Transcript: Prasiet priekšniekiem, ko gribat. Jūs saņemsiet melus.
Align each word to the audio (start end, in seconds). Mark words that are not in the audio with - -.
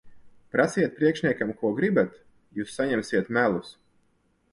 Prasiet 0.53 0.95
priekšniekiem, 0.99 1.51
ko 1.59 1.71
gribat. 1.79 2.15
Jūs 2.61 2.73
saņemsiet 2.79 3.29
melus. 3.39 3.71